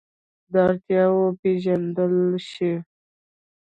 دا 0.51 0.61
اړتیاوې 0.69 1.19
وپېژندل 1.27 2.13
شي. 2.51 2.73